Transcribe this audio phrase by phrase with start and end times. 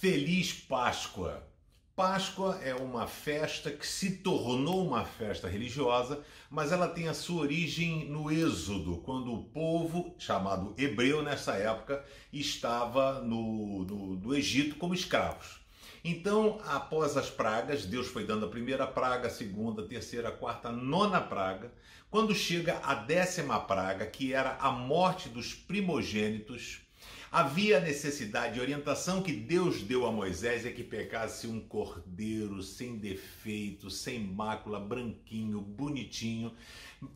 [0.00, 1.46] Feliz Páscoa!
[1.94, 7.42] Páscoa é uma festa que se tornou uma festa religiosa, mas ela tem a sua
[7.42, 12.02] origem no Êxodo, quando o povo, chamado hebreu nessa época,
[12.32, 15.60] estava no, no, no Egito como escravos.
[16.02, 20.32] Então, após as pragas, Deus foi dando a primeira praga, a segunda, a terceira, a
[20.32, 21.70] quarta, a nona praga.
[22.10, 26.80] Quando chega a décima praga, que era a morte dos primogênitos,
[27.32, 32.96] Havia necessidade de orientação que Deus deu a Moisés é que pegasse um cordeiro sem
[32.96, 36.52] defeito, sem mácula, branquinho, bonitinho,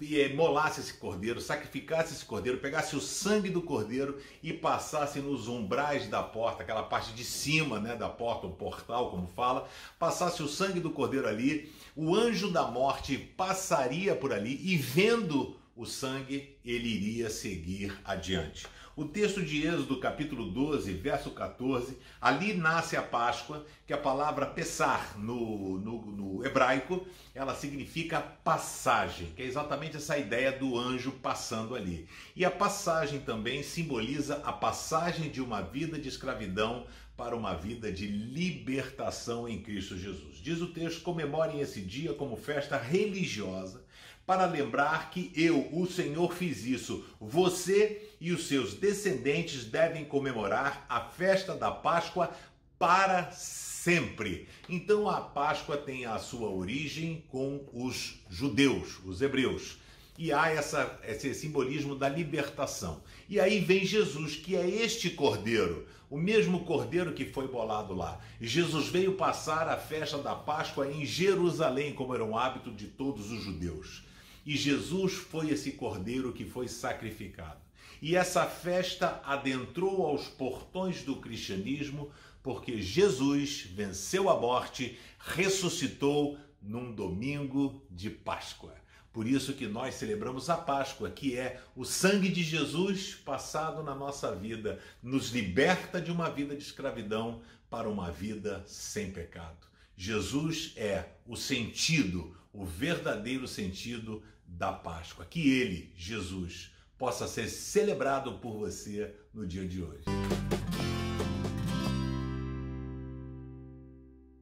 [0.00, 5.18] e eh, molasse esse cordeiro, sacrificasse esse cordeiro, pegasse o sangue do cordeiro e passasse
[5.18, 9.68] nos umbrais da porta, aquela parte de cima né, da porta, o portal, como fala,
[9.98, 15.56] passasse o sangue do cordeiro ali, o anjo da morte passaria por ali e vendo
[15.76, 18.66] o sangue, ele iria seguir adiante.
[18.96, 24.46] O texto de Êxodo, capítulo 12, verso 14, ali nasce a Páscoa, que a palavra
[24.46, 31.10] pesar no, no, no, hebraico, ela significa passagem, que é exatamente essa ideia do anjo
[31.10, 32.08] passando ali.
[32.36, 37.92] E a passagem também simboliza a passagem de uma vida de escravidão para uma vida
[37.92, 40.36] de libertação em Cristo Jesus.
[40.38, 43.84] Diz o texto: comemorem esse dia como festa religiosa
[44.26, 47.04] para lembrar que eu, o Senhor, fiz isso.
[47.20, 52.30] Você e os seus descendentes devem comemorar a festa da Páscoa
[52.78, 54.48] para sempre.
[54.68, 59.78] Então a Páscoa tem a sua origem com os judeus, os hebreus.
[60.16, 63.02] E há essa, esse simbolismo da libertação.
[63.28, 68.20] E aí vem Jesus, que é este cordeiro, o mesmo cordeiro que foi bolado lá.
[68.40, 73.32] Jesus veio passar a festa da Páscoa em Jerusalém, como era um hábito de todos
[73.32, 74.04] os judeus.
[74.46, 77.58] E Jesus foi esse cordeiro que foi sacrificado.
[78.00, 82.10] E essa festa adentrou aos portões do cristianismo
[82.44, 88.74] porque Jesus venceu a morte, ressuscitou num domingo de Páscoa.
[89.14, 93.94] Por isso que nós celebramos a Páscoa, que é o sangue de Jesus passado na
[93.94, 99.68] nossa vida, nos liberta de uma vida de escravidão para uma vida sem pecado.
[99.96, 105.24] Jesus é o sentido, o verdadeiro sentido da Páscoa.
[105.24, 110.02] Que ele, Jesus, possa ser celebrado por você no dia de hoje.